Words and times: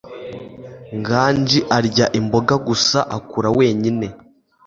nganji 0.97 1.59
arya 1.77 2.05
imboga 2.19 2.55
gusa 2.67 2.99
akura 3.17 3.49
wenyine 3.57 4.07